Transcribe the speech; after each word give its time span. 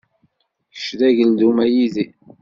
Kečč 0.73 0.87
d 0.99 1.01
ageldun, 1.07 1.57
a 1.63 1.65
Yidir. 1.73 2.11